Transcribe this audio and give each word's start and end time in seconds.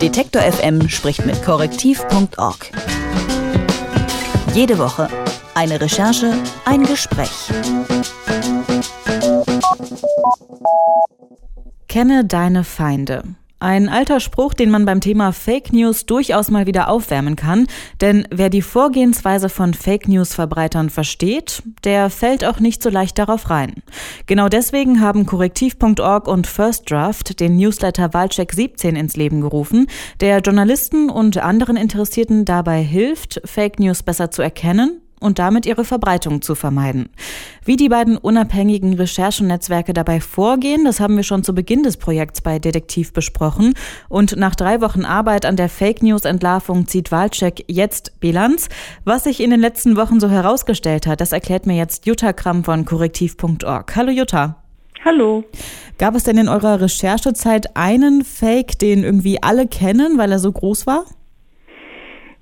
Detektor 0.00 0.42
FM 0.42 0.88
spricht 0.88 1.24
mit 1.26 1.42
korrektiv.org. 1.44 2.70
Jede 4.54 4.78
Woche 4.78 5.08
eine 5.54 5.80
Recherche, 5.80 6.32
ein 6.64 6.84
Gespräch. 6.84 7.50
Kenne 11.88 12.24
deine 12.24 12.64
Feinde. 12.64 13.22
Ein 13.60 13.88
alter 13.88 14.20
Spruch, 14.20 14.54
den 14.54 14.70
man 14.70 14.84
beim 14.84 15.00
Thema 15.00 15.32
Fake 15.32 15.72
News 15.72 16.06
durchaus 16.06 16.48
mal 16.48 16.66
wieder 16.66 16.88
aufwärmen 16.88 17.34
kann, 17.34 17.66
denn 18.00 18.28
wer 18.30 18.50
die 18.50 18.62
Vorgehensweise 18.62 19.48
von 19.48 19.74
Fake 19.74 20.06
News 20.06 20.32
Verbreitern 20.32 20.90
versteht, 20.90 21.64
der 21.82 22.08
fällt 22.08 22.44
auch 22.44 22.60
nicht 22.60 22.84
so 22.84 22.88
leicht 22.88 23.18
darauf 23.18 23.50
rein. 23.50 23.82
Genau 24.26 24.48
deswegen 24.48 25.00
haben 25.00 25.26
Korrektiv.org 25.26 26.28
und 26.28 26.46
First 26.46 26.88
Draft 26.88 27.40
den 27.40 27.56
Newsletter 27.56 28.14
Wahlcheck 28.14 28.52
17 28.52 28.94
ins 28.94 29.16
Leben 29.16 29.40
gerufen, 29.40 29.88
der 30.20 30.38
Journalisten 30.38 31.10
und 31.10 31.38
anderen 31.38 31.76
Interessierten 31.76 32.44
dabei 32.44 32.80
hilft, 32.80 33.40
Fake 33.44 33.80
News 33.80 34.04
besser 34.04 34.30
zu 34.30 34.40
erkennen 34.40 35.00
und 35.20 35.38
damit 35.38 35.66
ihre 35.66 35.84
Verbreitung 35.84 36.42
zu 36.42 36.54
vermeiden. 36.54 37.10
Wie 37.64 37.76
die 37.76 37.88
beiden 37.88 38.16
unabhängigen 38.16 38.94
Recherchenetzwerke 38.94 39.92
dabei 39.92 40.20
vorgehen, 40.20 40.84
das 40.84 41.00
haben 41.00 41.16
wir 41.16 41.22
schon 41.22 41.44
zu 41.44 41.54
Beginn 41.54 41.82
des 41.82 41.96
Projekts 41.96 42.40
bei 42.40 42.58
Detektiv 42.58 43.12
besprochen. 43.12 43.74
Und 44.08 44.36
nach 44.36 44.54
drei 44.54 44.80
Wochen 44.80 45.04
Arbeit 45.04 45.46
an 45.46 45.56
der 45.56 45.68
Fake 45.68 46.02
News 46.02 46.24
Entlarvung 46.24 46.86
zieht 46.86 47.12
Wahlcheck 47.12 47.64
jetzt 47.68 48.20
Bilanz. 48.20 48.68
Was 49.04 49.24
sich 49.24 49.40
in 49.40 49.50
den 49.50 49.60
letzten 49.60 49.96
Wochen 49.96 50.20
so 50.20 50.28
herausgestellt 50.28 51.06
hat, 51.06 51.20
das 51.20 51.32
erklärt 51.32 51.66
mir 51.66 51.76
jetzt 51.76 52.06
Jutta 52.06 52.32
Kramm 52.32 52.64
von 52.64 52.84
korrektiv.org. 52.84 53.96
Hallo 53.96 54.10
Jutta. 54.10 54.62
Hallo. 55.04 55.44
Gab 55.98 56.14
es 56.14 56.24
denn 56.24 56.38
in 56.38 56.48
eurer 56.48 56.80
Recherchezeit 56.80 57.76
einen 57.76 58.24
Fake, 58.24 58.78
den 58.78 59.04
irgendwie 59.04 59.42
alle 59.42 59.66
kennen, 59.66 60.18
weil 60.18 60.32
er 60.32 60.38
so 60.38 60.50
groß 60.50 60.86
war? 60.86 61.04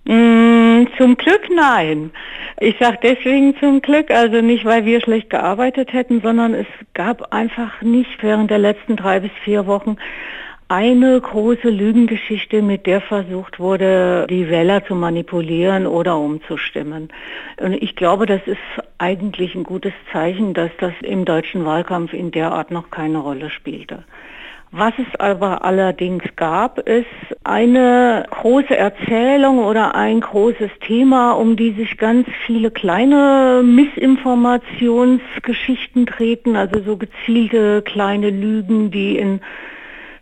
Mm, 0.06 0.86
zum 0.96 1.16
Glück 1.16 1.48
nein. 1.52 2.12
Ich 2.60 2.76
sage 2.78 2.98
deswegen 3.02 3.56
zum 3.58 3.82
Glück, 3.82 4.10
also 4.12 4.40
nicht, 4.40 4.64
weil 4.64 4.84
wir 4.84 5.00
schlecht 5.00 5.30
gearbeitet 5.30 5.92
hätten, 5.92 6.20
sondern 6.20 6.54
es 6.54 6.66
gab 6.94 7.32
einfach 7.32 7.82
nicht 7.82 8.22
während 8.22 8.50
der 8.50 8.58
letzten 8.58 8.94
drei 8.94 9.18
bis 9.18 9.32
vier 9.42 9.66
Wochen 9.66 9.96
eine 10.68 11.20
große 11.20 11.68
Lügengeschichte, 11.68 12.62
mit 12.62 12.86
der 12.86 13.00
versucht 13.00 13.58
wurde, 13.58 14.26
die 14.30 14.48
Wähler 14.48 14.84
zu 14.84 14.94
manipulieren 14.94 15.86
oder 15.86 16.16
umzustimmen. 16.16 17.08
Und 17.60 17.74
ich 17.74 17.96
glaube, 17.96 18.26
das 18.26 18.40
ist 18.46 18.58
eigentlich 18.98 19.54
ein 19.54 19.64
gutes 19.64 19.92
Zeichen, 20.12 20.54
dass 20.54 20.70
das 20.78 20.92
im 21.02 21.24
deutschen 21.24 21.64
Wahlkampf 21.64 22.12
in 22.12 22.30
der 22.30 22.52
Art 22.52 22.70
noch 22.70 22.90
keine 22.90 23.18
Rolle 23.18 23.50
spielte. 23.50 24.04
Was 24.72 24.92
es 24.98 25.06
aber 25.20 25.64
allerdings 25.64 26.24
gab, 26.34 26.80
ist 26.80 27.06
eine 27.44 28.26
große 28.30 28.76
Erzählung 28.76 29.60
oder 29.60 29.94
ein 29.94 30.20
großes 30.20 30.70
Thema, 30.80 31.32
um 31.32 31.56
die 31.56 31.72
sich 31.72 31.96
ganz 31.96 32.28
viele 32.44 32.70
kleine 32.70 33.62
Missinformationsgeschichten 33.64 36.04
treten, 36.06 36.56
also 36.56 36.82
so 36.82 36.96
gezielte 36.96 37.82
kleine 37.82 38.30
Lügen, 38.30 38.90
die 38.90 39.16
in 39.16 39.40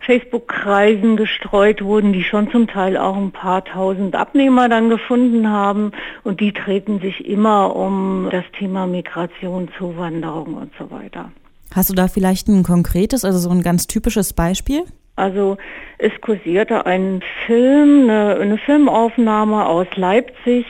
Facebook-Kreisen 0.01 1.17
gestreut 1.17 1.83
wurden, 1.83 2.13
die 2.13 2.23
schon 2.23 2.51
zum 2.51 2.67
Teil 2.67 2.99
auch 2.99 3.17
ein 3.17 3.33
paar 3.33 3.65
tausend 3.65 4.15
Abnehmer 4.15 4.69
dann 4.69 4.91
gefunden 4.91 5.49
haben. 5.49 5.93
Und 6.23 6.41
die 6.41 6.53
treten 6.53 7.01
sich 7.01 7.27
immer 7.27 7.75
um 7.75 8.29
das 8.31 8.45
Thema 8.59 8.87
Migration, 8.87 9.71
Zuwanderung 9.79 10.53
und 10.55 10.73
so 10.79 10.91
weiter. 10.91 11.31
Hast 11.75 11.91
du 11.91 11.95
da 11.95 12.07
vielleicht 12.07 12.47
ein 12.47 12.63
konkretes, 12.63 13.25
also 13.25 13.39
so 13.39 13.51
ein 13.51 13.63
ganz 13.63 13.89
typisches 13.89 14.33
Beispiel? 14.33 14.85
Also 15.17 15.57
es 15.99 16.13
kursierte 16.21 16.87
ein 16.87 17.21
Film, 17.47 18.05
eine, 18.05 18.37
eine 18.37 18.59
Filmaufnahme 18.59 19.67
aus 19.67 19.89
Leipzig. 19.97 20.67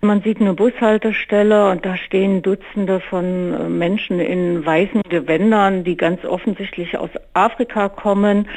Man 0.00 0.22
sieht 0.22 0.40
eine 0.40 0.54
Bushaltestelle 0.54 1.70
und 1.70 1.84
da 1.84 1.96
stehen 1.96 2.42
Dutzende 2.42 3.00
von 3.00 3.52
äh, 3.52 3.68
Menschen 3.68 4.20
in 4.20 4.64
weißen 4.64 5.02
Gewändern, 5.08 5.84
die 5.84 5.96
ganz 5.96 6.24
offensichtlich 6.24 6.96
aus 6.96 7.10
Afrika 7.34 7.88
kommen 7.88 8.48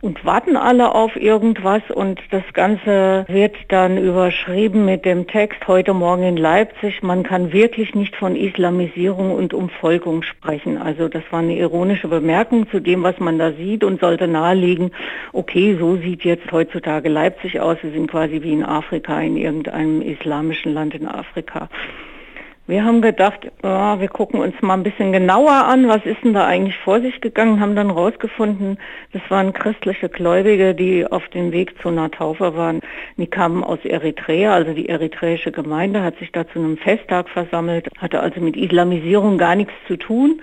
und 0.00 0.24
warten 0.24 0.56
alle 0.56 0.94
auf 0.94 1.16
irgendwas 1.16 1.82
und 1.92 2.20
das 2.30 2.42
Ganze 2.54 3.24
wird 3.28 3.54
dann 3.68 3.98
überschrieben 3.98 4.84
mit 4.84 5.04
dem 5.04 5.26
Text 5.26 5.66
heute 5.68 5.92
Morgen 5.92 6.22
in 6.22 6.36
Leipzig. 6.36 7.02
Man 7.02 7.22
kann 7.22 7.52
wirklich 7.52 7.94
nicht 7.94 8.16
von 8.16 8.34
Islamisierung 8.34 9.32
und 9.32 9.52
Umvolkung 9.52 10.22
sprechen. 10.22 10.78
Also 10.78 11.08
das 11.08 11.22
war 11.30 11.40
eine 11.40 11.56
ironische 11.56 12.08
Bemerkung 12.08 12.68
zu 12.70 12.80
dem, 12.80 13.02
was 13.02 13.18
man 13.18 13.38
da 13.38 13.52
sieht 13.52 13.84
und 13.84 14.00
sollte 14.00 14.26
nahelegen, 14.26 14.92
okay, 15.32 15.76
so 15.78 15.96
sieht 15.96 16.24
jetzt 16.24 16.50
heutzutage 16.50 17.08
Leipzig 17.08 17.60
aus. 17.60 17.76
Wir 17.82 17.90
sind 17.90 18.10
quasi 18.10 18.42
wie 18.42 18.52
in 18.52 18.64
Afrika, 18.64 19.20
in 19.20 19.36
irgendeinem 19.36 20.00
islamischen 20.00 20.72
Land 20.72 20.94
in 20.94 21.06
Afrika. 21.06 21.68
Wir 22.70 22.84
haben 22.84 23.02
gedacht, 23.02 23.50
ja, 23.64 23.98
wir 23.98 24.06
gucken 24.06 24.38
uns 24.38 24.54
mal 24.62 24.74
ein 24.74 24.84
bisschen 24.84 25.10
genauer 25.10 25.64
an, 25.64 25.88
was 25.88 26.06
ist 26.06 26.22
denn 26.22 26.34
da 26.34 26.46
eigentlich 26.46 26.76
vor 26.78 27.00
sich 27.00 27.20
gegangen, 27.20 27.58
haben 27.58 27.74
dann 27.74 27.90
rausgefunden, 27.90 28.78
das 29.12 29.22
waren 29.28 29.52
christliche 29.52 30.08
Gläubige, 30.08 30.72
die 30.72 31.04
auf 31.04 31.26
dem 31.30 31.50
Weg 31.50 31.74
zu 31.82 31.88
einer 31.88 32.12
Taufe 32.12 32.56
waren. 32.56 32.78
Die 33.16 33.26
kamen 33.26 33.64
aus 33.64 33.80
Eritrea, 33.82 34.54
also 34.54 34.72
die 34.72 34.88
eritreische 34.88 35.50
Gemeinde 35.50 36.04
hat 36.04 36.16
sich 36.18 36.30
da 36.30 36.46
zu 36.46 36.60
einem 36.60 36.76
Festtag 36.76 37.28
versammelt, 37.28 37.88
hatte 37.98 38.20
also 38.20 38.40
mit 38.40 38.56
Islamisierung 38.56 39.36
gar 39.36 39.56
nichts 39.56 39.74
zu 39.88 39.96
tun, 39.96 40.40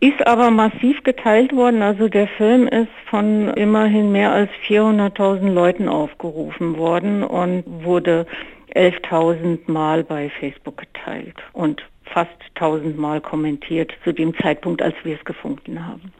ist 0.00 0.26
aber 0.26 0.50
massiv 0.50 1.02
geteilt 1.02 1.54
worden. 1.54 1.82
Also 1.82 2.08
der 2.08 2.28
Film 2.28 2.66
ist 2.66 2.88
von 3.10 3.48
immerhin 3.56 4.10
mehr 4.10 4.32
als 4.32 4.48
400.000 4.66 5.52
Leuten 5.52 5.90
aufgerufen 5.90 6.78
worden 6.78 7.22
und 7.22 7.64
wurde 7.84 8.24
11.000 8.74 9.70
Mal 9.70 10.04
bei 10.04 10.30
Facebook 10.40 10.78
geteilt 10.78 11.36
und 11.52 11.82
fast 12.04 12.30
1.000 12.56 12.96
Mal 12.96 13.20
kommentiert 13.20 13.92
zu 14.04 14.12
dem 14.12 14.36
Zeitpunkt, 14.38 14.82
als 14.82 14.94
wir 15.04 15.16
es 15.16 15.24
gefunden 15.24 15.86
haben. 15.86 16.12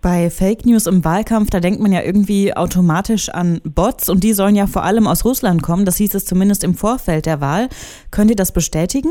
Bei 0.00 0.28
Fake 0.28 0.66
News 0.66 0.86
im 0.86 1.02
Wahlkampf, 1.02 1.48
da 1.48 1.60
denkt 1.60 1.80
man 1.80 1.90
ja 1.90 2.02
irgendwie 2.02 2.54
automatisch 2.54 3.30
an 3.30 3.62
Bots 3.64 4.10
und 4.10 4.22
die 4.22 4.34
sollen 4.34 4.54
ja 4.54 4.66
vor 4.66 4.84
allem 4.84 5.06
aus 5.06 5.24
Russland 5.24 5.62
kommen. 5.62 5.86
Das 5.86 5.96
hieß 5.96 6.14
es 6.14 6.26
zumindest 6.26 6.62
im 6.62 6.74
Vorfeld 6.74 7.24
der 7.24 7.40
Wahl. 7.40 7.70
Könnt 8.10 8.30
ihr 8.30 8.36
das 8.36 8.52
bestätigen? 8.52 9.10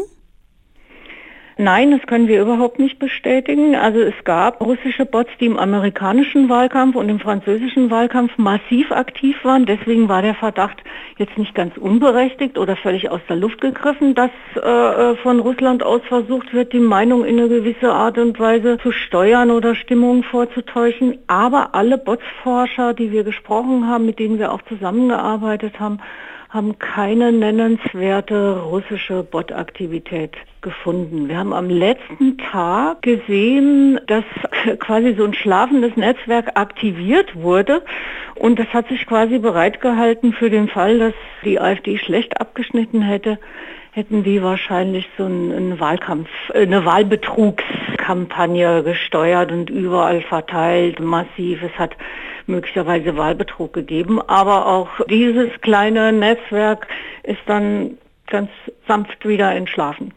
Nein, 1.57 1.91
das 1.91 2.01
können 2.07 2.27
wir 2.27 2.41
überhaupt 2.41 2.79
nicht 2.79 2.97
bestätigen. 2.97 3.75
Also 3.75 3.99
es 3.99 4.15
gab 4.23 4.59
russische 4.59 5.05
Bots, 5.05 5.29
die 5.39 5.45
im 5.45 5.59
amerikanischen 5.59 6.49
Wahlkampf 6.49 6.95
und 6.95 7.09
im 7.09 7.19
französischen 7.19 7.91
Wahlkampf 7.91 8.37
massiv 8.37 8.91
aktiv 8.91 9.35
waren. 9.43 9.67
Deswegen 9.67 10.09
war 10.09 10.23
der 10.23 10.33
Verdacht 10.33 10.83
jetzt 11.17 11.37
nicht 11.37 11.53
ganz 11.53 11.77
unberechtigt 11.77 12.57
oder 12.57 12.75
völlig 12.75 13.11
aus 13.11 13.21
der 13.29 13.35
Luft 13.35 13.61
gegriffen, 13.61 14.15
dass 14.15 14.31
äh, 14.55 14.59
äh 14.59 15.15
von 15.17 15.39
Russland 15.39 15.83
aus 15.83 16.01
versucht 16.07 16.53
wird, 16.53 16.73
die 16.73 16.79
Meinung 16.79 17.23
in 17.23 17.37
eine 17.37 17.47
gewisse 17.47 17.91
Art 17.91 18.17
und 18.17 18.39
Weise 18.39 18.79
zu 18.79 18.91
steuern 18.91 19.51
oder 19.51 19.75
Stimmungen 19.75 20.23
vorzutäuschen. 20.23 21.19
Aber 21.27 21.75
alle 21.75 21.99
Botsforscher, 21.99 22.95
die 22.95 23.11
wir 23.11 23.23
gesprochen 23.23 23.87
haben, 23.87 24.07
mit 24.07 24.17
denen 24.17 24.39
wir 24.39 24.51
auch 24.51 24.61
zusammengearbeitet 24.63 25.79
haben, 25.79 25.99
haben 26.53 26.77
keine 26.77 27.31
nennenswerte 27.31 28.61
russische 28.61 29.23
Bot-Aktivität 29.23 30.37
gefunden. 30.61 31.27
Wir 31.27 31.39
haben 31.39 31.51
am 31.51 31.67
letzten 31.67 32.37
Tag 32.37 33.01
gesehen, 33.01 33.99
dass 34.05 34.23
quasi 34.79 35.15
so 35.17 35.23
ein 35.25 35.33
schlafendes 35.33 35.97
Netzwerk 35.97 36.51
aktiviert 36.53 37.35
wurde 37.35 37.81
und 38.35 38.59
das 38.59 38.67
hat 38.67 38.87
sich 38.87 39.07
quasi 39.07 39.39
bereitgehalten 39.39 40.31
für 40.31 40.51
den 40.51 40.67
Fall, 40.67 40.99
dass 40.99 41.13
die 41.43 41.59
AfD 41.59 41.97
schlecht 41.97 42.39
abgeschnitten 42.39 43.01
hätte 43.01 43.39
hätten 43.95 44.23
die 44.23 44.41
wahrscheinlich 44.41 45.07
so 45.19 45.25
einen 45.25 45.79
Wahlkampf, 45.79 46.27
eine 46.51 46.83
Wahlbetrugskampagne 46.83 48.81
gesteuert 48.81 49.51
und 49.51 49.69
überall 49.69 50.21
verteilt, 50.21 50.99
massiv. 50.99 51.61
Es 51.61 51.77
hat 51.77 51.95
möglicherweise 52.47 53.15
Wahlbetrug 53.17 53.73
gegeben. 53.73 54.21
Aber 54.21 54.67
auch 54.67 54.89
dieses 55.09 55.49
kleine 55.61 56.11
Netzwerk 56.11 56.87
ist 57.23 57.41
dann 57.47 57.97
ganz 58.27 58.49
sanft 58.87 59.27
wieder 59.27 59.53
entschlafen. 59.53 60.13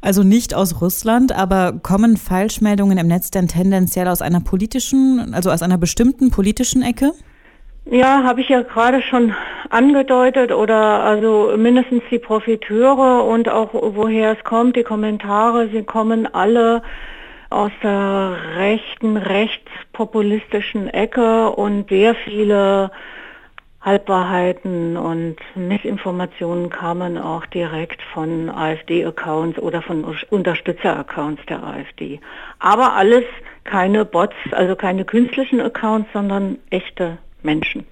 Also 0.00 0.22
nicht 0.22 0.54
aus 0.54 0.80
Russland, 0.80 1.32
aber 1.36 1.74
kommen 1.82 2.16
Falschmeldungen 2.16 2.98
im 2.98 3.06
Netz 3.06 3.30
denn 3.30 3.48
tendenziell 3.48 4.08
aus 4.08 4.22
einer 4.22 4.40
politischen, 4.40 5.34
also 5.34 5.50
aus 5.50 5.62
einer 5.62 5.78
bestimmten 5.78 6.30
politischen 6.30 6.82
Ecke? 6.82 7.12
Ja, 7.88 8.24
habe 8.24 8.40
ich 8.40 8.48
ja 8.48 8.62
gerade 8.62 9.00
schon 9.00 9.32
angedeutet 9.70 10.50
oder 10.50 11.04
also 11.04 11.52
mindestens 11.56 12.02
die 12.10 12.18
Profiteure 12.18 13.24
und 13.24 13.48
auch 13.48 13.70
woher 13.72 14.32
es 14.32 14.42
kommt, 14.44 14.74
die 14.74 14.82
Kommentare, 14.82 15.68
sie 15.68 15.84
kommen 15.84 16.26
alle 16.34 16.82
aus 17.50 17.70
der 17.82 18.36
rechten, 18.56 19.16
rechtspopulistischen 19.16 20.88
Ecke 20.88 21.50
und 21.50 21.88
sehr 21.88 22.14
viele 22.14 22.90
Halbwahrheiten 23.86 24.96
und 24.96 25.36
Missinformationen 25.54 26.70
kamen 26.70 27.16
auch 27.18 27.46
direkt 27.46 28.02
von 28.12 28.50
AfD-Accounts 28.50 29.60
oder 29.60 29.80
von 29.80 30.04
Unterstützer-Accounts 30.30 31.46
der 31.46 31.62
AfD. 31.62 32.20
Aber 32.58 32.94
alles 32.94 33.22
keine 33.62 34.04
Bots, 34.04 34.34
also 34.50 34.74
keine 34.74 35.04
künstlichen 35.04 35.60
Accounts, 35.60 36.08
sondern 36.12 36.58
echte 36.70 37.18
Menschen. 37.44 37.86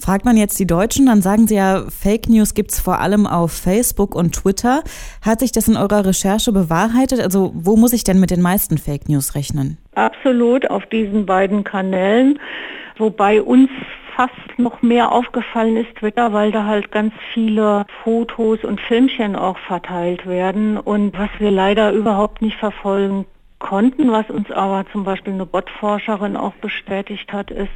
Fragt 0.00 0.24
man 0.24 0.38
jetzt 0.38 0.58
die 0.58 0.66
Deutschen, 0.66 1.06
dann 1.06 1.20
sagen 1.20 1.46
sie 1.46 1.56
ja, 1.56 1.84
Fake 1.90 2.28
News 2.28 2.54
gibt 2.54 2.72
es 2.72 2.80
vor 2.80 3.00
allem 3.00 3.26
auf 3.26 3.52
Facebook 3.52 4.14
und 4.14 4.34
Twitter. 4.34 4.82
Hat 5.20 5.40
sich 5.40 5.52
das 5.52 5.68
in 5.68 5.76
eurer 5.76 6.06
Recherche 6.06 6.52
bewahrheitet? 6.52 7.20
Also 7.20 7.52
wo 7.54 7.76
muss 7.76 7.92
ich 7.92 8.02
denn 8.02 8.18
mit 8.18 8.30
den 8.30 8.40
meisten 8.40 8.78
Fake 8.78 9.08
News 9.10 9.34
rechnen? 9.34 9.76
Absolut 9.94 10.70
auf 10.70 10.86
diesen 10.86 11.26
beiden 11.26 11.64
Kanälen, 11.64 12.38
wobei 12.96 13.42
uns 13.42 13.68
fast 14.16 14.58
noch 14.58 14.80
mehr 14.80 15.12
aufgefallen 15.12 15.76
ist 15.76 15.94
Twitter, 15.96 16.32
weil 16.32 16.50
da 16.50 16.64
halt 16.64 16.90
ganz 16.92 17.12
viele 17.34 17.84
Fotos 18.02 18.64
und 18.64 18.80
Filmchen 18.80 19.36
auch 19.36 19.58
verteilt 19.58 20.26
werden 20.26 20.78
und 20.78 21.18
was 21.18 21.30
wir 21.38 21.50
leider 21.50 21.92
überhaupt 21.92 22.40
nicht 22.42 22.56
verfolgen 22.56 23.26
konnten, 23.58 24.10
was 24.10 24.28
uns 24.30 24.50
aber 24.50 24.84
zum 24.92 25.04
Beispiel 25.04 25.34
eine 25.34 25.46
Botforscherin 25.46 26.36
auch 26.36 26.54
bestätigt 26.54 27.32
hat, 27.32 27.50
ist, 27.50 27.70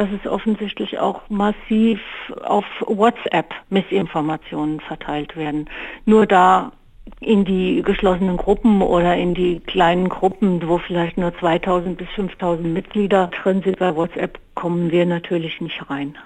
dass 0.00 0.08
es 0.18 0.26
offensichtlich 0.26 0.98
auch 0.98 1.20
massiv 1.28 2.00
auf 2.42 2.64
WhatsApp 2.86 3.52
Missinformationen 3.68 4.80
verteilt 4.80 5.36
werden. 5.36 5.68
Nur 6.06 6.24
da 6.24 6.72
in 7.20 7.44
die 7.44 7.82
geschlossenen 7.82 8.38
Gruppen 8.38 8.80
oder 8.80 9.14
in 9.16 9.34
die 9.34 9.60
kleinen 9.60 10.08
Gruppen, 10.08 10.66
wo 10.66 10.78
vielleicht 10.78 11.18
nur 11.18 11.36
2000 11.38 11.98
bis 11.98 12.08
5000 12.14 12.72
Mitglieder 12.72 13.30
drin 13.42 13.60
sind 13.62 13.78
bei 13.78 13.94
WhatsApp, 13.94 14.38
kommen 14.54 14.90
wir 14.90 15.04
natürlich 15.04 15.60
nicht 15.60 15.90
rein. 15.90 16.16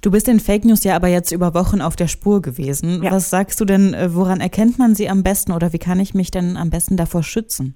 Du 0.00 0.10
bist 0.10 0.26
den 0.26 0.40
Fake 0.40 0.64
News 0.64 0.82
ja 0.82 0.96
aber 0.96 1.08
jetzt 1.08 1.32
über 1.32 1.52
Wochen 1.52 1.82
auf 1.82 1.96
der 1.96 2.08
Spur 2.08 2.40
gewesen. 2.40 3.02
Ja. 3.02 3.10
Was 3.10 3.28
sagst 3.28 3.60
du 3.60 3.66
denn, 3.66 3.92
äh, 3.92 4.14
woran 4.14 4.40
erkennt 4.40 4.78
man 4.78 4.94
sie 4.94 5.10
am 5.10 5.22
besten 5.22 5.52
oder 5.52 5.74
wie 5.74 5.78
kann 5.78 6.00
ich 6.00 6.14
mich 6.14 6.30
denn 6.30 6.56
am 6.56 6.70
besten 6.70 6.96
davor 6.96 7.22
schützen? 7.22 7.74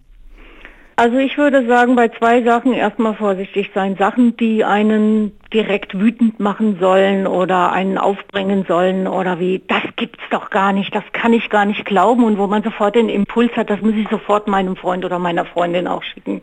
Also 1.01 1.17
ich 1.17 1.39
würde 1.39 1.67
sagen, 1.67 1.97
bei 1.97 2.11
zwei 2.11 2.43
Sachen 2.43 2.75
erstmal 2.75 3.15
vorsichtig 3.15 3.71
sein. 3.75 3.97
Sachen, 3.97 4.37
die 4.37 4.67
einen 4.67 5.33
direkt 5.51 5.99
wütend 5.99 6.41
machen 6.41 6.77
sollen 6.79 7.27
oder 7.27 7.73
einen 7.73 7.97
aufbringen 7.97 8.67
sollen 8.69 9.07
oder 9.09 9.41
wie, 9.41 9.63
das 9.67 9.81
gibt's 9.97 10.23
doch 10.31 10.51
gar 10.51 10.75
nicht, 10.75 10.95
das 10.95 11.05
kann 11.15 11.33
ich 11.33 11.49
gar 11.49 11.65
nicht 11.65 11.87
glauben 11.87 12.23
und 12.25 12.37
wo 12.37 12.47
man 12.49 12.63
sofort 12.63 12.97
den 12.97 13.09
Impuls 13.09 13.51
hat, 13.57 13.71
das 13.71 13.81
muss 13.81 13.95
ich 13.95 14.11
sofort 14.11 14.47
meinem 14.47 14.77
Freund 14.77 15.03
oder 15.07 15.19
meiner 15.19 15.47
Freundin 15.47 15.89
auch 15.89 16.03
schicken. 16.03 16.43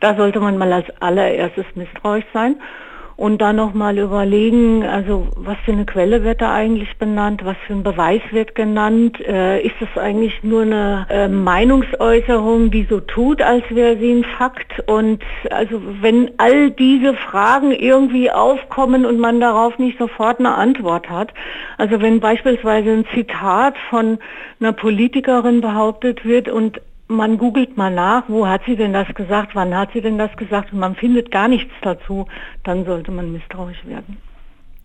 Da 0.00 0.14
sollte 0.14 0.40
man 0.40 0.56
mal 0.56 0.72
als 0.72 0.88
allererstes 1.02 1.66
misstrauisch 1.74 2.24
sein 2.32 2.56
und 3.20 3.42
dann 3.42 3.56
nochmal 3.56 3.98
überlegen, 3.98 4.82
also 4.82 5.28
was 5.36 5.58
für 5.66 5.72
eine 5.72 5.84
Quelle 5.84 6.24
wird 6.24 6.40
da 6.40 6.54
eigentlich 6.54 6.96
benannt, 6.96 7.44
was 7.44 7.56
für 7.66 7.74
ein 7.74 7.82
Beweis 7.82 8.22
wird 8.30 8.54
genannt, 8.54 9.20
äh, 9.20 9.60
ist 9.60 9.74
es 9.78 10.00
eigentlich 10.00 10.42
nur 10.42 10.62
eine 10.62 11.06
äh, 11.10 11.28
Meinungsäußerung, 11.28 12.70
die 12.70 12.86
so 12.88 12.98
tut, 13.00 13.42
als 13.42 13.62
wäre 13.68 13.98
sie 13.98 14.10
ein 14.10 14.24
Fakt? 14.24 14.88
Und 14.88 15.22
also 15.50 15.82
wenn 16.00 16.30
all 16.38 16.70
diese 16.70 17.12
Fragen 17.12 17.72
irgendwie 17.72 18.30
aufkommen 18.30 19.04
und 19.04 19.18
man 19.18 19.38
darauf 19.38 19.78
nicht 19.78 19.98
sofort 19.98 20.38
eine 20.38 20.54
Antwort 20.54 21.10
hat, 21.10 21.34
also 21.76 22.00
wenn 22.00 22.20
beispielsweise 22.20 22.90
ein 22.90 23.04
Zitat 23.12 23.74
von 23.90 24.18
einer 24.60 24.72
Politikerin 24.72 25.60
behauptet 25.60 26.24
wird 26.24 26.48
und 26.48 26.80
man 27.10 27.38
googelt 27.38 27.76
mal 27.76 27.92
nach, 27.92 28.24
wo 28.28 28.46
hat 28.46 28.62
sie 28.66 28.76
denn 28.76 28.92
das 28.92 29.08
gesagt, 29.14 29.54
wann 29.54 29.74
hat 29.74 29.90
sie 29.92 30.00
denn 30.00 30.16
das 30.16 30.34
gesagt 30.36 30.72
und 30.72 30.78
man 30.78 30.94
findet 30.94 31.30
gar 31.30 31.48
nichts 31.48 31.72
dazu, 31.82 32.26
dann 32.64 32.84
sollte 32.84 33.10
man 33.10 33.32
misstrauisch 33.32 33.84
werden. 33.84 34.16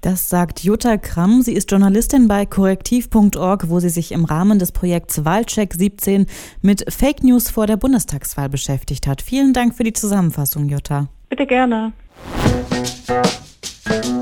Das 0.02 0.30
sagt 0.30 0.64
Jutta 0.64 0.98
Kramm. 0.98 1.42
Sie 1.42 1.54
ist 1.54 1.72
Journalistin 1.72 2.28
bei 2.28 2.46
korrektiv.org, 2.46 3.70
wo 3.70 3.80
sie 3.80 3.90
sich 3.90 4.12
im 4.12 4.26
Rahmen 4.26 4.60
des 4.60 4.72
Projekts 4.72 5.26
Wahlcheck 5.26 5.74
17 5.74 6.28
mit 6.62 6.86
Fake 6.94 7.24
News 7.24 7.50
vor 7.50 7.66
der 7.66 7.78
Bundestagswahl 7.78 8.50
beschäftigt 8.50 9.08
hat. 9.08 9.24
Vielen 9.24 9.54
Dank 9.54 9.74
für 9.74 9.84
die 9.84 9.94
Zusammenfassung, 9.94 10.70
Jutta. 10.70 11.08
Bitte 11.30 11.48
gerne. 11.48 11.94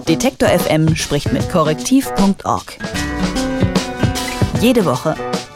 Detektor 0.08 0.48
FM 0.48 0.96
spricht 0.96 1.34
mit 1.34 1.50
korrektiv.org. 1.50 2.78
Jede 4.62 4.86
Woche 4.86 5.16